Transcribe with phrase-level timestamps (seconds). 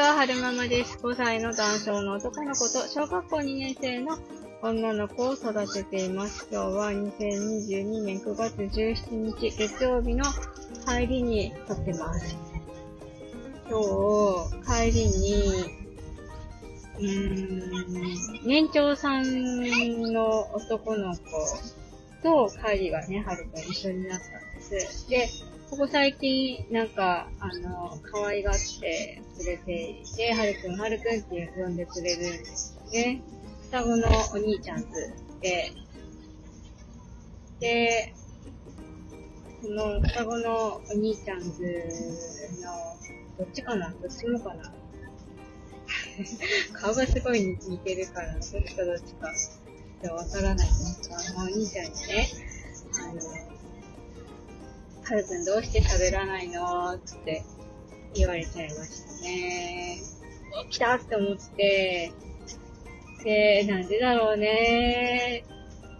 [0.00, 0.98] は、はるままです。
[1.02, 4.16] 5歳の男性の男の子と小学校2年生の
[4.62, 6.48] 女の子を育てています。
[6.50, 10.24] 今日は2022年9月17日月曜日の
[10.86, 12.34] 帰りに撮ってます。
[13.68, 13.78] 今
[14.48, 15.44] 日、帰りに、
[16.98, 21.20] うーん、年長さんの男の子
[22.22, 25.10] と帰りがね、はるくん一緒になったんです。
[25.10, 25.28] で、
[25.70, 33.22] ここ最近、なんか、あの、可愛がってくれていて、はるくん、はるくんって呼んでくれるんですよね。
[33.66, 34.86] 双子のお兄ちゃんズ
[35.40, 35.72] で、
[37.60, 38.14] で、
[39.62, 41.62] その双子のお兄ちゃんズ
[42.60, 42.98] の、
[43.38, 43.90] どっちかな？
[43.90, 44.74] どっちもかな？
[46.74, 49.32] 顔がすごい似てるから、どっちかどっちか、
[50.02, 52.28] ちょっとわからないんですが、お兄ちゃんにね、
[53.08, 53.59] あの、
[55.10, 57.42] はるくんどうして喋らないのって
[58.14, 59.98] 言われちゃいましたね。
[60.70, 62.12] 来たって思って、
[63.24, 65.44] で、なんでだろうね。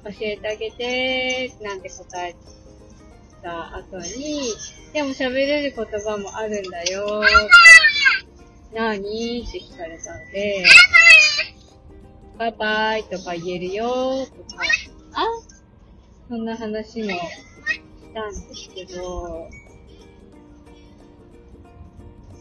[0.04, 2.36] 教えてあげて、なんて答え
[3.42, 4.42] た後に、
[4.92, 7.20] でも喋れる言葉もあるんだよ。
[8.72, 10.64] なーにって聞かれたので、
[12.38, 14.24] バイバイとか言えるよ。
[14.24, 14.62] とか、
[15.14, 15.26] あ？
[16.28, 17.08] そんな話も。
[18.12, 19.48] たんですけど、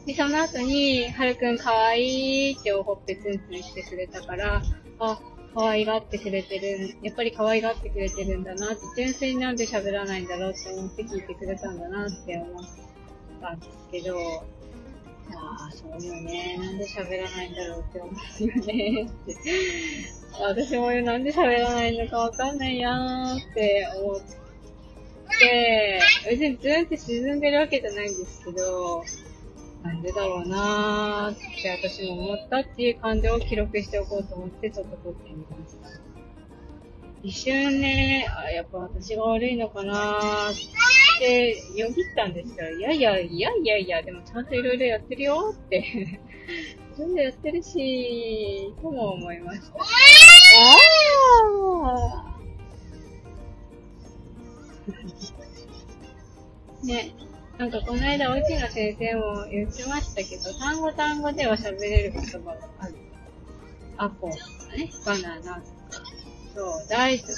[0.06, 4.62] で、その後に、はるくんかわいいっておほっぺツンツンしてくれたから、
[5.00, 5.20] あ、
[5.54, 12.66] 可愛がってくれてる、やっぱり可愛がってくれてるんだなって、純粋になんで喋らないんだろうって思って聞いてくれたんだなって思っ
[13.42, 14.18] たんですけど、
[15.36, 16.58] ああ、そうよね。
[16.58, 19.36] なんで喋らないんだろうって思うよねって。
[20.42, 24.49] 私もなんで喋らないのかわかんないやーって思って、
[26.30, 29.04] 別にズンって沈んでるわけじゃないんですけど、
[29.84, 36.02] なんでだろうなーって私も思ったっていう感情を記録しておこうと思ってちょっと撮ってみました。
[37.22, 42.70] 一瞬ね、あ、やっぱ私が悪いのかなーってよぎったんですよ。
[42.72, 45.78] いやいや、いやいやいや、でもちゃんといろいろやってるよって。
[45.78, 49.80] いろいろやってるし、とも思いました。
[49.80, 52.39] あー
[56.84, 57.14] ね、
[57.58, 62.96] なんかこの間、おうちの先生も言ってましたけど、単語単語では喋れる言葉がある。
[63.98, 64.44] アポとか
[64.78, 65.64] ね、バナナとか、
[66.56, 67.34] そう、大とか、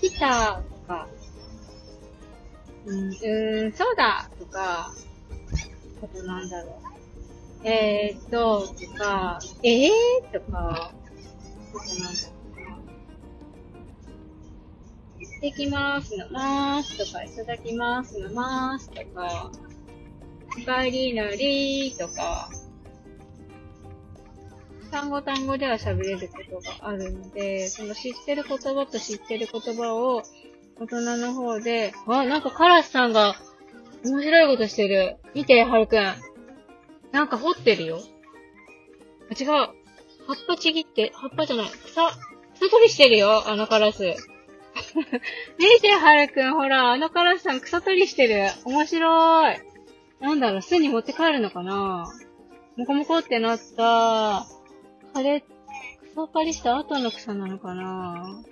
[0.00, 1.08] 来たとか、
[2.84, 4.92] うん、うーん、そうだとか、
[6.02, 6.72] あとなんだろ
[7.64, 7.66] う。
[7.66, 9.90] えーっと、とか、えー
[10.32, 10.92] とか、あ
[11.72, 12.39] となんだろう
[15.40, 19.50] ってきますのまーすとか、いただきますのまーすとか、
[20.60, 22.50] おかえりのりーとか、
[24.90, 30.22] 単語単語では喋れることがあるので、その知ってる言葉と知ってる言葉を
[30.78, 33.34] 大人の方で、あ、なんかカラスさんが
[34.04, 35.16] 面白いことしてる。
[35.34, 36.14] 見て、はるくん。
[37.12, 38.00] なんか掘ってるよ。
[39.30, 39.48] あ、違う。
[39.48, 41.66] 葉っぱちぎって、葉っぱじゃない。
[41.70, 42.10] 草、
[42.56, 44.16] 草取りしてるよ、あのカラス。
[45.58, 48.48] 見て、はるくん、ほら、あのカラスさん草取りしてる。
[48.64, 49.58] 面白い。
[50.20, 52.06] なんだろう、巣に持って帰るのかな
[52.76, 54.46] もこもこってなった、
[55.14, 55.44] 枯れ、
[56.12, 58.42] 草刈りした後の草なのかな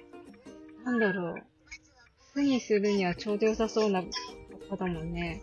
[0.84, 1.42] なんだろう。
[2.34, 4.02] 巣にするにはちょうど良さそうな
[4.70, 5.42] 葉だもんね。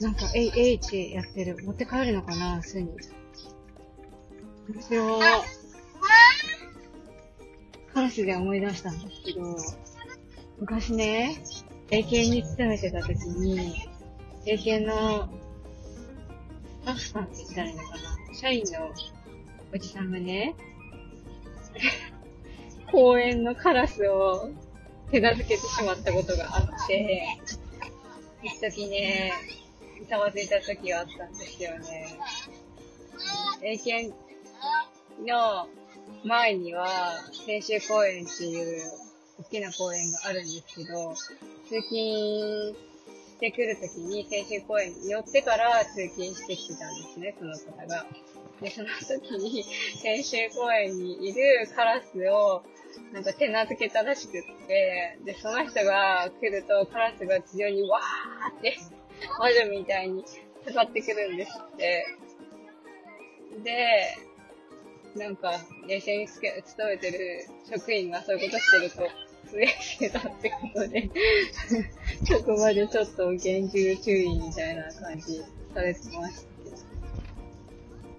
[0.00, 1.62] なんか、えい、えいってやってる。
[1.62, 2.88] 持って帰るのかな巣に。
[4.68, 5.59] 面白い。
[8.10, 9.56] カラスで思い出したんですけど、
[10.58, 11.40] 昔ね、
[11.90, 13.88] 英検に勤めてた時に、
[14.46, 15.28] 英検の
[16.82, 18.90] スタッフさんって言ったらいいのかな社員の
[19.72, 20.56] おじさんがね、
[22.90, 24.50] 公園のカラスを
[25.12, 27.38] 手なずけてしまったことがあって、
[28.42, 29.32] 一時ね、
[30.08, 32.18] ざわついた時があったんですよね。
[33.62, 34.12] 英検
[35.24, 35.68] の
[36.24, 36.86] 前には、
[37.48, 38.82] 青州公園っていう
[39.38, 48.06] 大きな公園があるんですけど、通勤してくるときに青州公園に寄ってから通勤してきてたんですね、その方が。
[48.60, 49.64] で、その時に
[50.04, 52.62] 青州公園にいるカラスを
[53.12, 58.76] なんか手なずけたらしくって、で、その人が来るとカラスが地上にわーって
[59.38, 60.22] 魔女みたいに
[60.66, 62.04] かかってくるんですって。
[63.64, 64.16] で、
[65.16, 65.52] なんか、
[65.88, 71.10] 冷静につけ勤めてる職員がそういうことしてると、上してたってことで、
[72.24, 75.42] 職場でちょっと厳重注意みたいな感じ
[75.74, 76.50] されてました。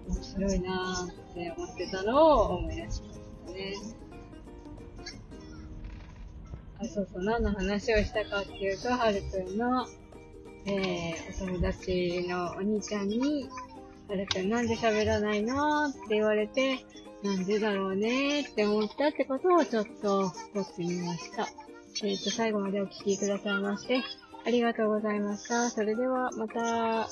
[0.08, 3.74] 面白いなーって思ってたのを思い出しましたね。
[6.80, 9.86] あ、そうそう、何の話をしたかっていうと、はるくんの、
[10.66, 13.48] えー、お友達のお兄ちゃんに、
[14.12, 16.84] あれくんなんで喋らないのって言われて、
[17.22, 21.48] なんでだろうねって思ったってことをちょっと撮ってみました。
[22.04, 24.02] えっ、ー、と、最後までお聴きくださいまして、
[24.44, 25.70] ありがとうございました。
[25.70, 27.08] それでは、また。